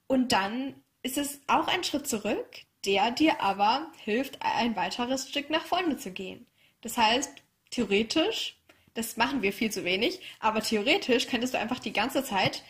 Und 0.08 0.32
dann 0.32 0.74
ist 1.02 1.18
es 1.18 1.40
auch 1.46 1.68
ein 1.68 1.84
Schritt 1.84 2.08
zurück, 2.08 2.46
der 2.84 3.12
dir 3.12 3.40
aber 3.40 3.90
hilft, 4.04 4.38
ein 4.40 4.74
weiteres 4.74 5.28
Stück 5.28 5.50
nach 5.50 5.64
vorne 5.64 5.96
zu 5.96 6.10
gehen. 6.10 6.46
Das 6.80 6.96
heißt, 6.98 7.30
theoretisch, 7.70 8.58
das 8.94 9.16
machen 9.16 9.42
wir 9.42 9.52
viel 9.52 9.70
zu 9.70 9.84
wenig, 9.84 10.20
aber 10.40 10.62
theoretisch 10.62 11.28
könntest 11.28 11.54
du 11.54 11.58
einfach 11.58 11.78
die 11.78 11.92
ganze 11.92 12.24
Zeit 12.24 12.62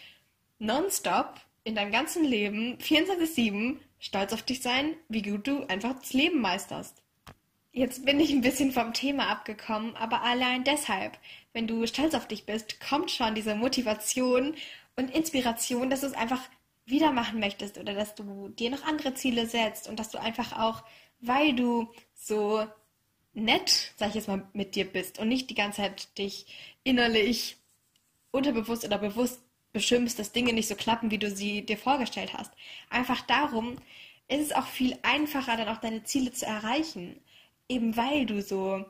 nonstop 0.58 1.40
in 1.64 1.74
deinem 1.74 1.92
ganzen 1.92 2.24
Leben 2.24 2.76
24-7 2.78 3.76
stolz 3.98 4.32
auf 4.32 4.42
dich 4.42 4.62
sein, 4.62 4.96
wie 5.08 5.22
gut 5.22 5.46
du 5.46 5.64
einfach 5.66 5.94
das 5.98 6.12
Leben 6.12 6.40
meisterst. 6.40 7.02
Jetzt 7.72 8.04
bin 8.04 8.20
ich 8.20 8.30
ein 8.32 8.42
bisschen 8.42 8.72
vom 8.72 8.92
Thema 8.92 9.28
abgekommen, 9.28 9.96
aber 9.96 10.22
allein 10.22 10.64
deshalb, 10.64 11.18
wenn 11.52 11.66
du 11.66 11.86
stolz 11.86 12.14
auf 12.14 12.28
dich 12.28 12.44
bist, 12.44 12.80
kommt 12.80 13.10
schon 13.10 13.34
diese 13.34 13.54
Motivation 13.54 14.54
und 14.96 15.14
Inspiration, 15.14 15.88
dass 15.88 16.00
du 16.00 16.08
es 16.08 16.14
einfach 16.14 16.42
wieder 16.84 17.12
machen 17.12 17.40
möchtest 17.40 17.78
oder 17.78 17.94
dass 17.94 18.14
du 18.14 18.48
dir 18.50 18.70
noch 18.70 18.84
andere 18.84 19.14
Ziele 19.14 19.46
setzt 19.46 19.88
und 19.88 19.98
dass 19.98 20.10
du 20.10 20.20
einfach 20.20 20.58
auch, 20.58 20.82
weil 21.20 21.54
du 21.54 21.88
so 22.14 22.66
nett, 23.32 23.92
sag 23.96 24.10
ich 24.10 24.16
jetzt 24.16 24.28
mal, 24.28 24.46
mit 24.52 24.74
dir 24.74 24.84
bist 24.84 25.18
und 25.18 25.28
nicht 25.28 25.48
die 25.48 25.54
ganze 25.54 25.82
Zeit 25.82 26.18
dich 26.18 26.46
innerlich 26.84 27.56
unterbewusst 28.32 28.84
oder 28.84 28.98
bewusst 28.98 29.40
beschimpfst, 29.72 30.18
dass 30.18 30.32
Dinge 30.32 30.52
nicht 30.52 30.68
so 30.68 30.74
klappen, 30.74 31.10
wie 31.10 31.18
du 31.18 31.30
sie 31.30 31.64
dir 31.64 31.78
vorgestellt 31.78 32.34
hast. 32.34 32.52
Einfach 32.90 33.22
darum 33.22 33.76
ist 34.28 34.40
es 34.40 34.52
auch 34.52 34.66
viel 34.66 34.98
einfacher, 35.02 35.56
dann 35.56 35.68
auch 35.68 35.78
deine 35.78 36.04
Ziele 36.04 36.32
zu 36.32 36.46
erreichen, 36.46 37.20
eben 37.68 37.96
weil 37.96 38.26
du 38.26 38.42
so 38.42 38.84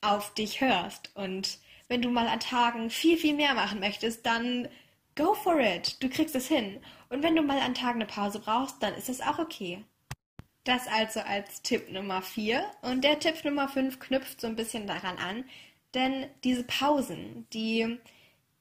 auf 0.00 0.34
dich 0.34 0.60
hörst. 0.60 1.10
Und 1.14 1.58
wenn 1.88 2.02
du 2.02 2.10
mal 2.10 2.28
an 2.28 2.40
Tagen 2.40 2.90
viel, 2.90 3.16
viel 3.16 3.34
mehr 3.34 3.54
machen 3.54 3.80
möchtest, 3.80 4.26
dann 4.26 4.68
go 5.14 5.34
for 5.34 5.58
it. 5.58 6.02
Du 6.02 6.08
kriegst 6.08 6.34
es 6.34 6.48
hin. 6.48 6.80
Und 7.08 7.22
wenn 7.22 7.36
du 7.36 7.42
mal 7.42 7.58
an 7.60 7.74
Tagen 7.74 8.00
eine 8.00 8.06
Pause 8.06 8.40
brauchst, 8.40 8.82
dann 8.82 8.94
ist 8.94 9.08
es 9.08 9.20
auch 9.20 9.38
okay. 9.38 9.84
Das 10.64 10.88
also 10.88 11.20
als 11.20 11.62
Tipp 11.62 11.90
Nummer 11.90 12.22
4. 12.22 12.64
Und 12.82 13.04
der 13.04 13.18
Tipp 13.18 13.44
Nummer 13.44 13.68
5 13.68 14.00
knüpft 14.00 14.40
so 14.40 14.46
ein 14.46 14.56
bisschen 14.56 14.86
daran 14.86 15.16
an, 15.18 15.44
denn 15.94 16.26
diese 16.44 16.64
Pausen, 16.64 17.46
die 17.52 17.98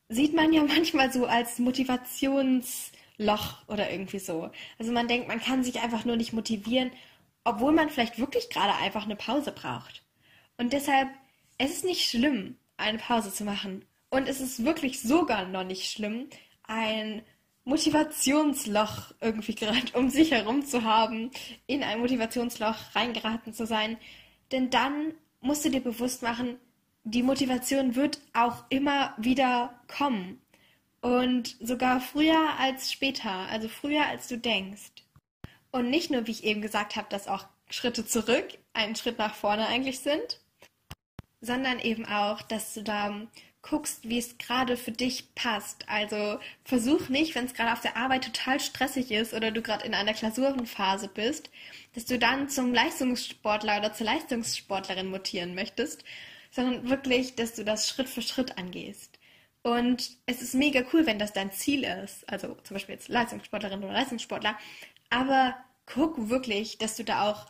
sieht 0.09 0.33
man 0.33 0.53
ja 0.53 0.63
manchmal 0.67 1.11
so 1.11 1.25
als 1.25 1.59
Motivationsloch 1.59 3.67
oder 3.67 3.91
irgendwie 3.91 4.19
so. 4.19 4.49
Also 4.77 4.91
man 4.91 5.07
denkt, 5.07 5.27
man 5.27 5.41
kann 5.41 5.63
sich 5.63 5.81
einfach 5.81 6.05
nur 6.05 6.15
nicht 6.15 6.33
motivieren, 6.33 6.91
obwohl 7.43 7.71
man 7.71 7.89
vielleicht 7.89 8.19
wirklich 8.19 8.49
gerade 8.49 8.75
einfach 8.75 9.05
eine 9.05 9.15
Pause 9.15 9.51
braucht. 9.51 10.03
Und 10.57 10.73
deshalb, 10.73 11.09
es 11.57 11.71
ist 11.71 11.85
nicht 11.85 12.09
schlimm, 12.09 12.57
eine 12.77 12.97
Pause 12.97 13.31
zu 13.31 13.43
machen. 13.43 13.85
Und 14.09 14.27
es 14.27 14.41
ist 14.41 14.63
wirklich 14.63 15.01
sogar 15.01 15.45
noch 15.45 15.63
nicht 15.63 15.91
schlimm, 15.91 16.27
ein 16.63 17.21
Motivationsloch 17.65 19.13
irgendwie 19.21 19.55
gerade 19.55 19.91
um 19.93 20.09
sich 20.09 20.31
herum 20.31 20.65
zu 20.65 20.83
haben, 20.83 21.31
in 21.67 21.83
ein 21.83 21.99
Motivationsloch 21.99 22.95
reingeraten 22.95 23.53
zu 23.53 23.65
sein. 23.65 23.97
Denn 24.51 24.69
dann 24.69 25.13
musst 25.41 25.65
du 25.65 25.69
dir 25.69 25.81
bewusst 25.81 26.23
machen, 26.23 26.57
die 27.05 27.23
Motivation 27.23 27.95
wird 27.95 28.19
auch 28.33 28.65
immer 28.69 29.13
wieder 29.17 29.79
kommen. 29.87 30.41
Und 31.01 31.55
sogar 31.61 32.01
früher 32.01 32.59
als 32.59 32.91
später, 32.91 33.31
also 33.31 33.69
früher 33.69 34.07
als 34.07 34.27
du 34.27 34.39
denkst. 34.39 34.91
Und 35.71 35.89
nicht 35.91 36.09
nur, 36.09 36.25
wie 36.25 36.31
ich 36.31 36.43
eben 36.43 36.61
gesagt 36.61 36.95
habe, 36.95 37.07
dass 37.09 37.27
auch 37.27 37.45
Schritte 37.69 38.05
zurück 38.05 38.47
ein 38.73 38.95
Schritt 38.95 39.19
nach 39.19 39.35
vorne 39.35 39.67
eigentlich 39.67 39.99
sind, 39.99 40.39
sondern 41.41 41.79
eben 41.79 42.05
auch, 42.05 42.41
dass 42.41 42.73
du 42.73 42.81
da 42.81 43.27
guckst, 43.61 44.07
wie 44.07 44.17
es 44.17 44.37
gerade 44.37 44.77
für 44.77 44.91
dich 44.91 45.35
passt. 45.35 45.87
Also 45.87 46.39
versuch 46.63 47.09
nicht, 47.09 47.35
wenn 47.35 47.45
es 47.45 47.53
gerade 47.53 47.73
auf 47.73 47.81
der 47.81 47.97
Arbeit 47.97 48.25
total 48.25 48.59
stressig 48.59 49.11
ist 49.11 49.33
oder 49.33 49.51
du 49.51 49.61
gerade 49.61 49.85
in 49.85 49.93
einer 49.93 50.13
Klausurenphase 50.13 51.07
bist, 51.07 51.51
dass 51.93 52.05
du 52.05 52.17
dann 52.17 52.49
zum 52.49 52.73
Leistungssportler 52.73 53.77
oder 53.77 53.93
zur 53.93 54.07
Leistungssportlerin 54.07 55.09
mutieren 55.09 55.55
möchtest, 55.55 56.03
sondern 56.55 56.89
wirklich, 56.89 57.35
dass 57.35 57.53
du 57.53 57.65
das 57.65 57.89
Schritt 57.89 58.07
für 58.07 58.21
Schritt 58.21 58.57
angehst. 58.57 59.19
Und 59.61 60.17
es 60.25 60.41
ist 60.41 60.53
mega 60.53 60.83
cool, 60.93 61.05
wenn 61.05 61.19
das 61.19 61.33
dein 61.33 61.51
Ziel 61.51 61.83
ist, 61.83 62.27
also 62.29 62.55
zum 62.63 62.75
Beispiel 62.75 62.95
jetzt 62.95 63.09
Leistungssportlerin 63.09 63.83
oder 63.83 63.91
Leistungssportler, 63.91 64.57
aber 65.09 65.57
guck 65.85 66.29
wirklich, 66.29 66.77
dass 66.77 66.95
du 66.95 67.03
da 67.03 67.29
auch 67.29 67.47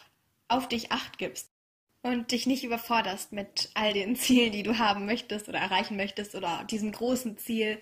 auf 0.48 0.68
dich 0.68 0.92
acht 0.92 1.20
gibst 1.20 1.52
und 2.02 2.32
dich 2.32 2.48
nicht 2.48 2.64
überforderst 2.64 3.32
mit 3.32 3.70
all 3.76 3.94
den 3.94 4.16
Zielen, 4.16 4.52
die 4.52 4.64
du 4.64 4.80
haben 4.80 5.06
möchtest 5.06 5.50
oder 5.50 5.60
erreichen 5.60 5.98
möchtest 5.98 6.34
oder 6.34 6.64
diesem 6.64 6.92
großen 6.92 7.38
Ziel. 7.38 7.80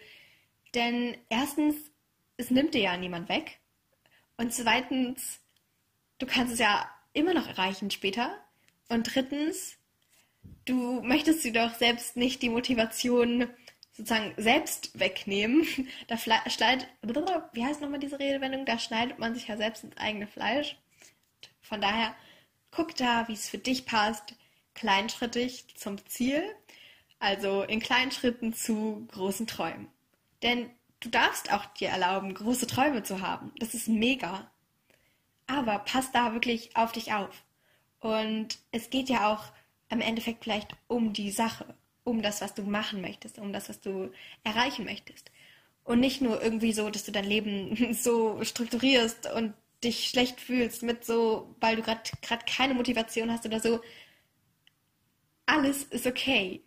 Denn 0.76 1.16
erstens, 1.30 1.76
es 2.36 2.52
nimmt 2.52 2.74
dir 2.74 2.82
ja 2.82 2.98
niemand 2.98 3.30
weg. 3.30 3.60
Und 4.36 4.54
zweitens, 4.54 5.40
du 6.18 6.26
kannst 6.26 6.52
es 6.52 6.60
ja 6.60 6.90
immer 7.14 7.34
noch 7.34 7.48
erreichen 7.48 7.92
später. 7.92 8.36
Und 8.90 9.14
drittens, 9.14 9.78
du 10.66 11.02
möchtest 11.02 11.44
dir 11.44 11.54
doch 11.54 11.76
selbst 11.76 12.16
nicht 12.16 12.42
die 12.42 12.50
Motivation 12.50 13.48
sozusagen 13.92 14.34
selbst 14.38 15.00
wegnehmen. 15.00 15.68
Da 16.08 16.18
schneidet, 16.18 16.88
wie 17.54 17.66
heißt 17.66 17.82
nochmal 17.82 18.00
diese 18.00 18.20
Redewendung? 18.20 18.66
Da 18.66 18.80
schneidet 18.80 19.20
man 19.20 19.34
sich 19.34 19.48
ja 19.48 19.58
selbst 19.58 19.84
ins 19.84 19.98
eigene 19.98 20.28
Fleisch. 20.28 20.78
Von 21.62 21.82
daher, 21.82 22.16
guck 22.72 22.96
da, 22.96 23.28
wie 23.28 23.34
es 23.34 23.50
für 23.50 23.58
dich 23.58 23.86
passt, 23.86 24.36
kleinschrittig 24.74 25.76
zum 25.76 26.04
Ziel, 26.08 26.44
also 27.20 27.64
in 27.64 27.80
kleinen 27.80 28.12
Schritten 28.12 28.54
zu 28.54 29.08
großen 29.12 29.48
Träumen. 29.48 29.88
Denn 30.42 30.70
du 31.00 31.10
darfst 31.10 31.54
auch 31.54 31.66
dir 31.66 31.90
erlauben, 31.90 32.34
große 32.34 32.68
Träume 32.68 33.04
zu 33.04 33.22
haben. 33.22 33.52
Das 33.60 33.74
ist 33.74 33.88
mega. 33.88 34.52
Aber 35.48 35.80
pass 35.80 36.12
da 36.12 36.34
wirklich 36.34 36.76
auf 36.76 36.92
dich 36.92 37.14
auf. 37.14 37.44
Und 38.00 38.58
es 38.72 38.90
geht 38.90 39.10
ja 39.10 39.32
auch 39.34 39.54
im 39.94 40.02
Endeffekt 40.02 40.44
vielleicht 40.44 40.76
um 40.88 41.14
die 41.14 41.32
Sache, 41.32 41.66
um 42.04 42.22
das, 42.22 42.42
was 42.42 42.54
du 42.54 42.64
machen 42.64 43.02
möchtest, 43.02 43.40
um 43.40 43.54
das, 43.54 43.70
was 43.70 43.80
du 43.80 44.12
erreichen 44.44 44.86
möchtest. 44.86 45.32
Und 45.84 46.00
nicht 46.00 46.22
nur 46.22 46.42
irgendwie 46.42 46.74
so, 46.74 46.90
dass 46.90 47.06
du 47.06 47.12
dein 47.12 47.26
Leben 47.26 47.94
so 47.94 48.44
strukturierst 48.44 49.32
und 49.34 49.54
dich 49.84 50.10
schlecht 50.10 50.40
fühlst 50.40 50.84
mit 50.84 51.06
so, 51.06 51.56
weil 51.60 51.76
du 51.76 51.82
gerade 51.82 52.02
keine 52.46 52.74
Motivation 52.74 53.32
hast 53.32 53.46
oder 53.46 53.60
so. 53.60 53.82
Alles 55.46 55.84
ist 55.84 56.08
okay. 56.08 56.64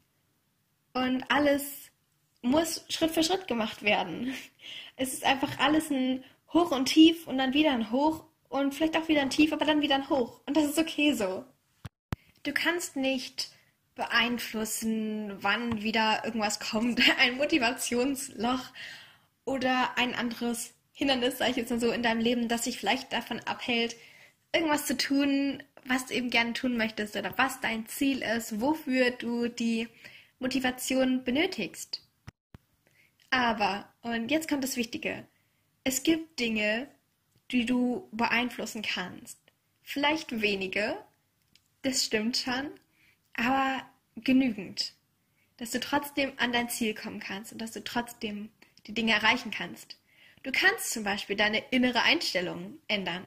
Und 0.92 1.30
alles 1.30 1.90
muss 2.42 2.85
Schritt 2.88 3.11
für 3.11 3.23
Schritt 3.23 3.49
gemacht 3.49 3.83
werden. 3.83 4.35
Es 4.99 5.12
ist 5.12 5.26
einfach 5.26 5.59
alles 5.59 5.90
ein 5.90 6.25
Hoch 6.54 6.71
und 6.71 6.87
Tief 6.87 7.26
und 7.26 7.37
dann 7.37 7.52
wieder 7.52 7.71
ein 7.73 7.90
Hoch 7.90 8.25
und 8.49 8.75
vielleicht 8.75 8.97
auch 8.97 9.09
wieder 9.09 9.21
ein 9.21 9.28
Tief, 9.28 9.52
aber 9.52 9.66
dann 9.66 9.83
wieder 9.83 9.97
ein 9.97 10.09
Hoch. 10.09 10.40
Und 10.47 10.56
das 10.56 10.64
ist 10.64 10.78
okay 10.78 11.12
so. 11.12 11.45
Du 12.47 12.53
kannst 12.53 12.95
nicht 12.95 13.50
beeinflussen, 13.97 15.43
wann 15.43 15.83
wieder 15.83 16.23
irgendwas 16.25 16.61
kommt, 16.61 17.00
ein 17.19 17.37
Motivationsloch 17.38 18.73
oder 19.45 19.99
ein 19.99 20.15
anderes 20.15 20.73
Hindernis, 20.93 21.38
sage 21.38 21.50
ich 21.50 21.57
jetzt 21.57 21.71
mal 21.71 21.81
so, 21.81 21.91
in 21.91 22.05
deinem 22.05 22.21
Leben, 22.21 22.47
das 22.47 22.62
dich 22.62 22.79
vielleicht 22.79 23.12
davon 23.12 23.41
abhält, 23.41 23.97
irgendwas 24.55 24.87
zu 24.87 24.97
tun, 24.97 25.61
was 25.87 26.07
du 26.07 26.15
eben 26.15 26.31
gerne 26.31 26.53
tun 26.53 26.76
möchtest 26.76 27.17
oder 27.17 27.37
was 27.37 27.61
dein 27.61 27.87
Ziel 27.87 28.23
ist, 28.23 28.61
wofür 28.61 29.11
du 29.11 29.49
die 29.49 29.88
Motivation 30.38 31.25
benötigst. 31.25 32.00
Aber, 33.31 33.93
und 34.03 34.31
jetzt 34.31 34.49
kommt 34.49 34.62
das 34.62 34.76
Wichtige, 34.76 35.26
es 35.83 36.05
gibt 36.05 36.38
Dinge, 36.38 36.87
die 37.50 37.67
du 37.67 38.09
beeinflussen 38.12 38.83
kannst. 38.83 39.41
Vielleicht 39.83 40.41
wenige, 40.41 40.97
das 41.87 42.05
stimmt 42.05 42.37
schon, 42.37 42.71
aber 43.35 43.83
genügend. 44.16 44.93
Dass 45.57 45.71
du 45.71 45.81
trotzdem 45.81 46.33
an 46.37 46.52
dein 46.52 46.69
Ziel 46.69 46.95
kommen 46.95 47.21
kannst 47.21 47.52
und 47.52 47.59
dass 47.59 47.73
du 47.73 47.83
trotzdem 47.83 48.50
die 48.87 48.95
Dinge 48.95 49.12
erreichen 49.12 49.50
kannst. 49.50 49.97
Du 50.43 50.52
kannst 50.52 50.90
zum 50.90 51.05
Beispiel 51.05 51.37
deine 51.37 51.59
innere 51.71 52.02
Einstellung 52.02 52.78
ändern. 52.88 53.25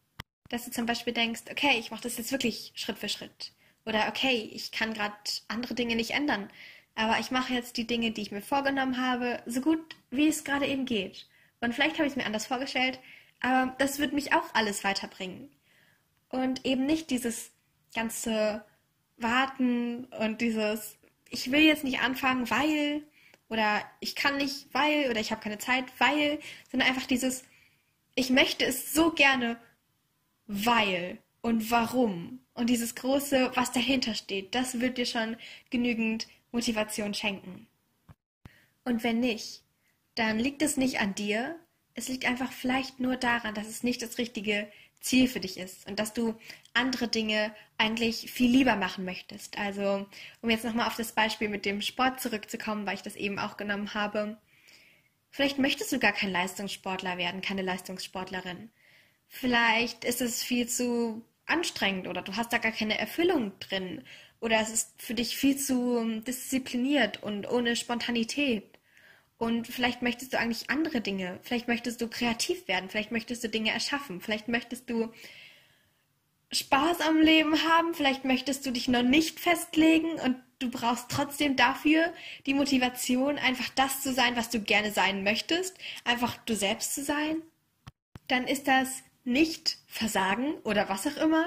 Dass 0.50 0.66
du 0.66 0.72
zum 0.72 0.86
Beispiel 0.86 1.14
denkst, 1.14 1.44
okay, 1.50 1.78
ich 1.80 1.92
mache 1.92 2.04
das 2.04 2.18
jetzt 2.18 2.32
wirklich 2.32 2.72
Schritt 2.76 2.98
für 2.98 3.10
Schritt. 3.10 3.52
Oder 3.86 4.08
okay, 4.08 4.50
ich 4.54 4.72
kann 4.72 4.94
gerade 4.94 5.16
andere 5.48 5.74
Dinge 5.74 5.96
nicht 5.96 6.12
ändern, 6.12 6.50
aber 6.96 7.20
ich 7.20 7.32
mache 7.32 7.54
jetzt 7.54 7.78
die 7.78 7.88
Dinge, 7.88 8.12
die 8.12 8.22
ich 8.22 8.32
mir 8.32 8.42
vorgenommen 8.42 9.02
habe, 9.02 9.42
so 9.46 9.62
gut 9.62 9.96
wie 10.12 10.28
es 10.28 10.44
gerade 10.44 10.68
eben 10.68 10.86
geht. 10.86 11.28
Und 11.62 11.74
vielleicht 11.74 11.96
habe 11.96 12.06
ich 12.06 12.12
es 12.12 12.18
mir 12.18 12.26
anders 12.26 12.48
vorgestellt, 12.48 13.00
aber 13.40 13.74
das 13.80 14.00
wird 14.00 14.14
mich 14.14 14.34
auch 14.34 14.54
alles 14.54 14.84
weiterbringen. 14.84 15.50
Und 16.30 16.66
eben 16.66 16.86
nicht 16.86 17.10
dieses 17.10 17.52
ganze 17.94 18.64
Warten 19.18 20.06
und 20.06 20.42
dieses, 20.42 20.98
ich 21.30 21.52
will 21.52 21.62
jetzt 21.62 21.84
nicht 21.84 22.00
anfangen, 22.00 22.50
weil, 22.50 23.04
oder 23.50 23.82
ich 24.00 24.16
kann 24.16 24.38
nicht, 24.38 24.68
weil, 24.74 25.10
oder 25.10 25.20
ich 25.20 25.32
habe 25.32 25.42
keine 25.42 25.58
Zeit, 25.58 25.86
weil, 25.98 26.40
sondern 26.72 26.90
einfach 26.90 27.08
dieses, 27.08 27.44
ich 28.16 28.30
möchte 28.30 28.66
es 28.66 28.94
so 28.94 29.12
gerne, 29.12 29.58
weil 30.48 31.20
und 31.42 31.72
warum. 31.72 32.40
Und 32.54 32.70
dieses 32.70 32.96
große, 32.96 33.52
was 33.56 33.72
dahinter 33.72 34.14
steht, 34.14 34.56
das 34.56 34.80
wird 34.80 34.98
dir 34.98 35.06
schon 35.06 35.38
genügend 35.70 36.28
Motivation 36.52 37.14
schenken. 37.14 37.68
Und 38.84 39.04
wenn 39.04 39.20
nicht, 39.20 39.64
dann 40.16 40.40
liegt 40.40 40.62
es 40.62 40.76
nicht 40.76 41.00
an 41.00 41.16
dir, 41.16 41.56
es 41.94 42.08
liegt 42.08 42.26
einfach 42.26 42.52
vielleicht 42.52 43.00
nur 43.00 43.18
daran, 43.18 43.54
dass 43.54 43.68
es 43.68 43.84
nicht 43.84 44.02
das 44.02 44.18
richtige 44.18 44.70
Ziel 45.02 45.28
für 45.28 45.40
dich 45.40 45.58
ist 45.58 45.88
und 45.88 46.00
dass 46.00 46.14
du 46.14 46.36
andere 46.74 47.08
Dinge 47.08 47.54
eigentlich 47.78 48.32
viel 48.32 48.52
lieber 48.52 48.76
machen 48.76 49.06
möchtest. 49.06 49.58
Also, 49.58 50.08
um 50.42 50.50
jetzt 50.50 50.66
nochmal 50.66 50.88
auf 50.88 50.96
das 50.96 51.14
Beispiel 51.14 51.50
mit 51.50 51.66
dem 51.66 51.82
Sport 51.82 52.20
zurückzukommen, 52.22 52.86
weil 52.86 52.96
ich 52.96 53.02
das 53.02 53.16
eben 53.16 53.40
auch 53.40 53.58
genommen 53.58 53.94
habe. 53.94 54.38
Vielleicht 55.32 55.60
möchtest 55.60 55.92
du 55.92 56.00
gar 56.00 56.12
kein 56.12 56.32
Leistungssportler 56.32 57.18
werden, 57.18 57.42
keine 57.42 57.62
Leistungssportlerin. 57.62 58.72
Vielleicht 59.28 60.06
ist 60.06 60.22
es 60.22 60.44
viel 60.44 60.68
zu 60.68 61.24
anstrengend 61.46 62.08
oder 62.08 62.22
du 62.22 62.36
hast 62.36 62.54
da 62.54 62.58
gar 62.58 62.72
keine 62.72 62.98
Erfüllung 62.98 63.58
drin 63.60 64.04
oder 64.40 64.60
es 64.62 64.70
ist 64.70 65.02
für 65.02 65.14
dich 65.14 65.38
viel 65.38 65.58
zu 65.58 66.22
diszipliniert 66.22 67.22
und 67.24 67.50
ohne 67.50 67.76
Spontanität. 67.76 68.69
Und 69.40 69.68
vielleicht 69.68 70.02
möchtest 70.02 70.34
du 70.34 70.38
eigentlich 70.38 70.70
andere 70.70 71.00
Dinge. 71.00 71.40
Vielleicht 71.44 71.70
möchtest 71.70 72.02
du 72.02 72.10
kreativ 72.10 72.68
werden. 72.68 72.90
Vielleicht 72.90 73.14
möchtest 73.14 73.42
du 73.42 73.48
Dinge 73.48 73.72
erschaffen. 73.72 74.20
Vielleicht 74.20 74.50
möchtest 74.50 74.90
du 74.90 75.14
Spaß 76.52 77.00
am 77.00 77.22
Leben 77.22 77.64
haben. 77.64 77.94
Vielleicht 77.94 78.26
möchtest 78.26 78.66
du 78.66 78.72
dich 78.72 78.90
noch 78.90 79.02
nicht 79.02 79.40
festlegen 79.40 80.12
und 80.20 80.36
du 80.60 80.70
brauchst 80.70 81.10
trotzdem 81.10 81.56
dafür 81.56 82.14
die 82.46 82.54
Motivation, 82.54 83.38
einfach 83.38 83.70
das 83.76 84.02
zu 84.02 84.12
sein, 84.12 84.36
was 84.36 84.50
du 84.50 84.60
gerne 84.60 84.92
sein 84.92 85.24
möchtest. 85.24 85.78
Einfach 86.04 86.36
du 86.46 86.54
selbst 86.54 86.94
zu 86.94 87.02
sein. 87.06 87.42
Dann 88.28 88.46
ist 88.46 88.68
das 88.68 89.04
nicht 89.24 89.78
Versagen 89.88 90.56
oder 90.66 90.90
was 90.90 91.08
auch 91.08 91.16
immer. 91.16 91.46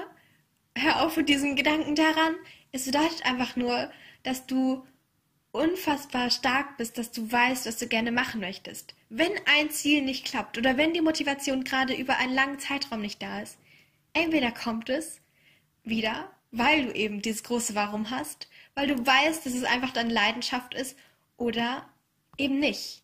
Hör 0.75 1.03
auf 1.03 1.15
mit 1.15 1.29
diesem 1.29 1.55
Gedanken 1.55 1.93
daran. 1.93 2.33
Es 2.71 2.85
bedeutet 2.85 3.23
einfach 3.23 3.55
nur, 3.55 3.91
dass 4.23 4.47
du 4.47 4.83
unfassbar 5.53 6.29
stark 6.29 6.77
bist, 6.77 6.97
dass 6.97 7.11
du 7.11 7.31
weißt, 7.31 7.65
was 7.65 7.77
du 7.77 7.87
gerne 7.87 8.11
machen 8.11 8.41
möchtest. 8.41 8.95
Wenn 9.09 9.31
ein 9.45 9.69
Ziel 9.69 10.01
nicht 10.01 10.25
klappt 10.25 10.57
oder 10.57 10.75
wenn 10.75 10.93
die 10.93 11.01
Motivation 11.01 11.63
gerade 11.63 11.93
über 11.93 12.17
einen 12.17 12.33
langen 12.33 12.59
Zeitraum 12.59 13.01
nicht 13.01 13.21
da 13.21 13.41
ist, 13.41 13.57
entweder 14.13 14.51
kommt 14.51 14.89
es 14.89 15.21
wieder, 15.83 16.31
weil 16.51 16.87
du 16.87 16.93
eben 16.93 17.21
dieses 17.21 17.43
große 17.43 17.75
Warum 17.75 18.09
hast, 18.09 18.49
weil 18.75 18.87
du 18.87 19.05
weißt, 19.05 19.45
dass 19.45 19.53
es 19.53 19.63
einfach 19.63 19.91
deine 19.91 20.13
Leidenschaft 20.13 20.73
ist, 20.73 20.97
oder 21.37 21.89
eben 22.37 22.59
nicht. 22.59 23.03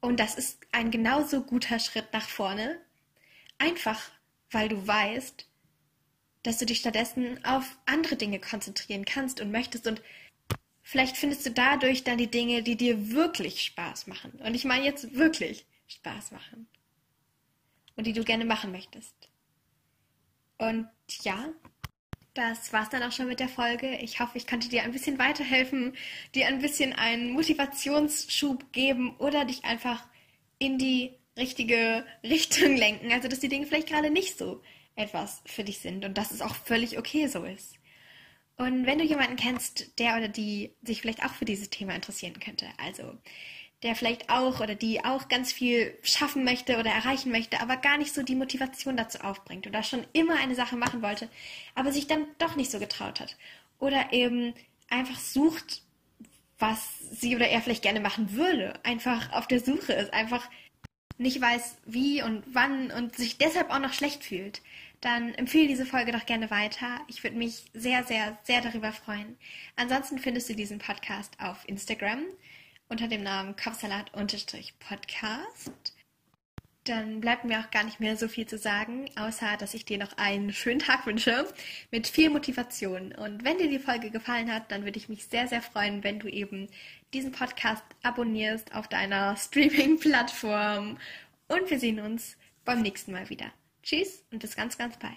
Und 0.00 0.20
das 0.20 0.34
ist 0.34 0.58
ein 0.72 0.90
genauso 0.90 1.42
guter 1.42 1.78
Schritt 1.78 2.12
nach 2.12 2.28
vorne, 2.28 2.80
einfach 3.58 4.00
weil 4.50 4.68
du 4.68 4.86
weißt, 4.86 5.46
dass 6.42 6.58
du 6.58 6.66
dich 6.66 6.78
stattdessen 6.78 7.42
auf 7.44 7.78
andere 7.86 8.16
Dinge 8.16 8.38
konzentrieren 8.38 9.04
kannst 9.04 9.40
und 9.40 9.50
möchtest 9.50 9.86
und 9.86 10.02
vielleicht 10.84 11.16
findest 11.16 11.44
du 11.44 11.50
dadurch 11.50 12.04
dann 12.04 12.18
die 12.18 12.30
Dinge, 12.30 12.62
die 12.62 12.76
dir 12.76 13.10
wirklich 13.10 13.64
Spaß 13.64 14.06
machen. 14.06 14.32
Und 14.44 14.54
ich 14.54 14.64
meine 14.64 14.84
jetzt 14.84 15.16
wirklich 15.16 15.66
Spaß 15.88 16.30
machen. 16.30 16.68
Und 17.96 18.06
die 18.06 18.12
du 18.12 18.22
gerne 18.22 18.44
machen 18.44 18.70
möchtest. 18.70 19.14
Und 20.58 20.88
ja, 21.22 21.48
das 22.34 22.72
war's 22.72 22.90
dann 22.90 23.02
auch 23.02 23.12
schon 23.12 23.28
mit 23.28 23.40
der 23.40 23.48
Folge. 23.48 23.96
Ich 23.98 24.20
hoffe, 24.20 24.36
ich 24.36 24.46
konnte 24.46 24.68
dir 24.68 24.82
ein 24.82 24.92
bisschen 24.92 25.18
weiterhelfen, 25.18 25.96
dir 26.34 26.48
ein 26.48 26.60
bisschen 26.60 26.92
einen 26.92 27.32
Motivationsschub 27.32 28.72
geben 28.72 29.16
oder 29.18 29.44
dich 29.44 29.64
einfach 29.64 30.06
in 30.58 30.78
die 30.78 31.14
richtige 31.36 32.04
Richtung 32.22 32.76
lenken. 32.76 33.12
Also, 33.12 33.28
dass 33.28 33.40
die 33.40 33.48
Dinge 33.48 33.66
vielleicht 33.66 33.88
gerade 33.88 34.10
nicht 34.10 34.36
so 34.36 34.62
etwas 34.96 35.42
für 35.46 35.64
dich 35.64 35.78
sind 35.78 36.04
und 36.04 36.18
dass 36.18 36.30
es 36.30 36.42
auch 36.42 36.54
völlig 36.54 36.98
okay 36.98 37.26
so 37.28 37.44
ist. 37.44 37.78
Und 38.56 38.86
wenn 38.86 38.98
du 38.98 39.04
jemanden 39.04 39.36
kennst, 39.36 39.98
der 39.98 40.16
oder 40.16 40.28
die 40.28 40.72
sich 40.82 41.00
vielleicht 41.00 41.24
auch 41.24 41.34
für 41.34 41.44
dieses 41.44 41.70
Thema 41.70 41.94
interessieren 41.94 42.38
könnte, 42.38 42.66
also 42.78 43.18
der 43.82 43.94
vielleicht 43.94 44.30
auch 44.30 44.60
oder 44.60 44.74
die 44.74 45.04
auch 45.04 45.28
ganz 45.28 45.52
viel 45.52 45.98
schaffen 46.02 46.44
möchte 46.44 46.78
oder 46.78 46.90
erreichen 46.90 47.30
möchte, 47.30 47.60
aber 47.60 47.76
gar 47.76 47.98
nicht 47.98 48.14
so 48.14 48.22
die 48.22 48.36
Motivation 48.36 48.96
dazu 48.96 49.18
aufbringt 49.20 49.66
oder 49.66 49.82
schon 49.82 50.06
immer 50.12 50.36
eine 50.36 50.54
Sache 50.54 50.76
machen 50.76 51.02
wollte, 51.02 51.28
aber 51.74 51.92
sich 51.92 52.06
dann 52.06 52.26
doch 52.38 52.56
nicht 52.56 52.70
so 52.70 52.78
getraut 52.78 53.20
hat. 53.20 53.36
Oder 53.78 54.12
eben 54.12 54.54
einfach 54.88 55.18
sucht, 55.18 55.82
was 56.58 56.98
sie 57.10 57.36
oder 57.36 57.48
er 57.48 57.60
vielleicht 57.60 57.82
gerne 57.82 58.00
machen 58.00 58.32
würde, 58.32 58.74
einfach 58.84 59.32
auf 59.32 59.48
der 59.48 59.60
Suche 59.60 59.92
ist, 59.92 60.14
einfach 60.14 60.48
nicht 61.18 61.40
weiß, 61.40 61.76
wie 61.84 62.22
und 62.22 62.42
wann 62.52 62.90
und 62.90 63.16
sich 63.16 63.36
deshalb 63.36 63.70
auch 63.70 63.80
noch 63.80 63.92
schlecht 63.92 64.24
fühlt, 64.24 64.62
dann 65.04 65.34
empfehle 65.34 65.68
diese 65.68 65.84
Folge 65.84 66.12
doch 66.12 66.24
gerne 66.24 66.50
weiter. 66.50 67.00
Ich 67.08 67.22
würde 67.22 67.36
mich 67.36 67.66
sehr, 67.74 68.04
sehr, 68.04 68.38
sehr 68.44 68.62
darüber 68.62 68.92
freuen. 68.92 69.36
Ansonsten 69.76 70.18
findest 70.18 70.48
du 70.48 70.54
diesen 70.54 70.78
Podcast 70.78 71.34
auf 71.38 71.68
Instagram 71.68 72.24
unter 72.88 73.06
dem 73.08 73.22
Namen 73.22 73.54
Kopfsalat-Podcast. 73.56 75.92
Dann 76.84 77.20
bleibt 77.20 77.44
mir 77.44 77.60
auch 77.60 77.70
gar 77.70 77.84
nicht 77.84 78.00
mehr 78.00 78.16
so 78.16 78.28
viel 78.28 78.46
zu 78.46 78.56
sagen, 78.58 79.10
außer 79.16 79.56
dass 79.58 79.74
ich 79.74 79.84
dir 79.84 79.98
noch 79.98 80.16
einen 80.18 80.52
schönen 80.52 80.80
Tag 80.80 81.06
wünsche 81.06 81.48
mit 81.90 82.06
viel 82.06 82.30
Motivation. 82.30 83.12
Und 83.12 83.44
wenn 83.44 83.58
dir 83.58 83.68
die 83.68 83.78
Folge 83.78 84.10
gefallen 84.10 84.52
hat, 84.52 84.70
dann 84.70 84.84
würde 84.84 84.98
ich 84.98 85.08
mich 85.08 85.26
sehr, 85.26 85.48
sehr 85.48 85.62
freuen, 85.62 86.04
wenn 86.04 86.18
du 86.18 86.28
eben 86.28 86.68
diesen 87.14 87.32
Podcast 87.32 87.84
abonnierst 88.02 88.74
auf 88.74 88.88
deiner 88.88 89.36
Streaming-Plattform. 89.36 90.98
Und 91.48 91.70
wir 91.70 91.78
sehen 91.78 92.00
uns 92.00 92.36
beim 92.64 92.82
nächsten 92.82 93.12
Mal 93.12 93.30
wieder. 93.30 93.52
Tschüss 93.84 94.24
und 94.32 94.38
bis 94.38 94.56
ganz, 94.56 94.78
ganz 94.78 94.96
bald. 94.98 95.12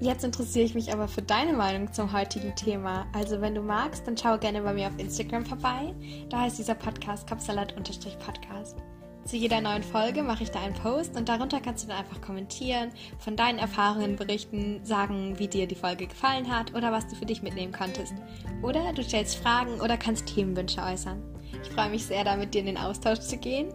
Jetzt 0.00 0.24
interessiere 0.24 0.64
ich 0.64 0.74
mich 0.74 0.92
aber 0.92 1.08
für 1.08 1.22
deine 1.22 1.52
Meinung 1.52 1.92
zum 1.92 2.12
heutigen 2.12 2.54
Thema. 2.54 3.06
Also 3.14 3.40
wenn 3.40 3.54
du 3.54 3.62
magst, 3.62 4.06
dann 4.06 4.16
schau 4.16 4.36
gerne 4.36 4.62
bei 4.62 4.74
mir 4.74 4.88
auf 4.88 4.98
Instagram 4.98 5.46
vorbei. 5.46 5.94
Da 6.28 6.40
heißt 6.40 6.58
dieser 6.58 6.74
Podcast 6.74 7.26
Kapsalat-Podcast. 7.28 8.76
Zu 9.24 9.36
jeder 9.36 9.60
neuen 9.60 9.82
Folge 9.82 10.22
mache 10.22 10.44
ich 10.44 10.50
da 10.50 10.60
einen 10.60 10.74
Post 10.74 11.16
und 11.16 11.28
darunter 11.28 11.60
kannst 11.60 11.84
du 11.84 11.88
dann 11.88 11.98
einfach 11.98 12.20
kommentieren, 12.20 12.92
von 13.18 13.36
deinen 13.36 13.58
Erfahrungen 13.58 14.16
berichten, 14.16 14.84
sagen, 14.84 15.38
wie 15.38 15.48
dir 15.48 15.66
die 15.66 15.74
Folge 15.74 16.06
gefallen 16.06 16.50
hat 16.54 16.74
oder 16.74 16.92
was 16.92 17.08
du 17.08 17.16
für 17.16 17.26
dich 17.26 17.42
mitnehmen 17.42 17.72
konntest. 17.72 18.14
Oder 18.62 18.92
du 18.92 19.02
stellst 19.02 19.36
Fragen 19.36 19.80
oder 19.80 19.96
kannst 19.96 20.26
Themenwünsche 20.26 20.80
äußern. 20.80 21.35
Ich 21.62 21.70
freue 21.70 21.90
mich 21.90 22.04
sehr, 22.06 22.24
da 22.24 22.36
mit 22.36 22.54
dir 22.54 22.60
in 22.60 22.66
den 22.66 22.78
Austausch 22.78 23.20
zu 23.20 23.36
gehen. 23.36 23.68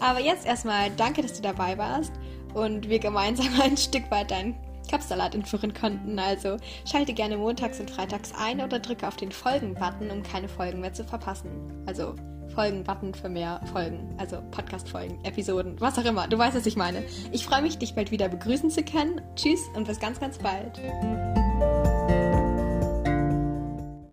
Aber 0.00 0.20
jetzt 0.20 0.46
erstmal 0.46 0.90
danke, 0.96 1.22
dass 1.22 1.34
du 1.34 1.42
dabei 1.42 1.76
warst 1.76 2.12
und 2.54 2.88
wir 2.88 2.98
gemeinsam 2.98 3.48
ein 3.62 3.76
Stück 3.76 4.10
weit 4.10 4.30
deinen 4.30 4.54
Kapsalat 4.88 5.34
entführen 5.34 5.74
konnten. 5.74 6.18
Also 6.18 6.56
schalte 6.90 7.12
gerne 7.12 7.36
montags 7.36 7.78
und 7.80 7.90
freitags 7.90 8.32
ein 8.36 8.60
oder 8.60 8.78
drücke 8.78 9.06
auf 9.06 9.16
den 9.16 9.32
Folgen-Button, 9.32 10.10
um 10.10 10.22
keine 10.22 10.48
Folgen 10.48 10.80
mehr 10.80 10.92
zu 10.92 11.04
verpassen. 11.04 11.50
Also 11.86 12.14
Folgen-Button 12.54 13.14
für 13.14 13.28
mehr 13.28 13.60
Folgen, 13.72 14.14
also 14.18 14.38
Podcast-Folgen, 14.50 15.22
Episoden, 15.24 15.80
was 15.80 15.98
auch 15.98 16.04
immer. 16.04 16.26
Du 16.26 16.38
weißt, 16.38 16.56
was 16.56 16.66
ich 16.66 16.76
meine. 16.76 17.04
Ich 17.30 17.44
freue 17.44 17.62
mich, 17.62 17.78
dich 17.78 17.94
bald 17.94 18.10
wieder 18.10 18.28
begrüßen 18.28 18.70
zu 18.70 18.82
können. 18.82 19.20
Tschüss 19.36 19.60
und 19.76 19.86
bis 19.86 20.00
ganz, 20.00 20.18
ganz 20.18 20.38
bald. 20.38 20.80